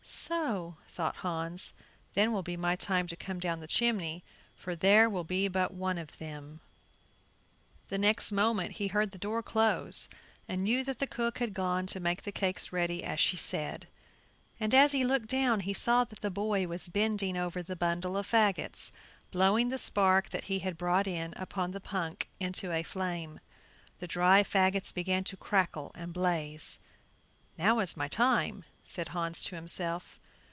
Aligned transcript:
"So," 0.03 0.75
thought 0.89 1.17
Hans; 1.17 1.71
"then 2.15 2.33
will 2.33 2.43
be 2.43 2.57
my 2.57 2.75
time 2.75 3.07
to 3.07 3.15
come 3.15 3.39
down 3.39 3.61
the 3.61 3.67
chimney, 3.67 4.25
for 4.57 4.75
there 4.75 5.09
will 5.09 5.23
be 5.23 5.47
but 5.47 5.73
one 5.73 5.97
of 5.97 6.17
them." 6.19 6.59
The 7.87 7.97
next 7.97 8.29
moment 8.33 8.73
he 8.73 8.87
heard 8.87 9.11
the 9.11 9.17
door 9.17 9.41
close 9.41 10.09
and 10.49 10.61
knew 10.63 10.83
that 10.83 10.99
the 10.99 11.07
cook 11.07 11.37
had 11.37 11.53
gone 11.53 11.85
to 11.87 12.01
make 12.01 12.23
the 12.23 12.31
cakes 12.33 12.73
ready 12.73 13.05
as 13.05 13.21
she 13.21 13.37
said. 13.37 13.87
And 14.59 14.75
as 14.75 14.91
he 14.91 15.05
looked 15.05 15.27
down 15.29 15.61
he 15.61 15.73
saw 15.73 16.03
that 16.03 16.19
the 16.19 16.31
boy 16.31 16.67
was 16.67 16.89
bending 16.89 17.37
over 17.37 17.63
the 17.63 17.77
bundle 17.77 18.17
of 18.17 18.27
fagots, 18.27 18.91
blowing 19.31 19.69
the 19.69 19.77
spark 19.77 20.29
that 20.31 20.45
he 20.45 20.59
had 20.59 20.77
brought 20.77 21.07
in 21.07 21.33
upon 21.37 21.71
the 21.71 21.81
punk 21.81 22.27
into 22.37 22.73
a 22.73 22.83
flame. 22.83 23.39
The 23.99 24.07
dry 24.07 24.43
fagots 24.43 24.91
began 24.93 25.23
to 25.25 25.37
crackle 25.37 25.91
and 25.95 26.11
blaze. 26.11 26.79
"Now 27.57 27.79
is 27.79 27.95
my 27.97 28.07
time," 28.09 28.63
said 28.83 29.09
Hans 29.09 29.43
to 29.43 29.55
himself. 29.55 30.17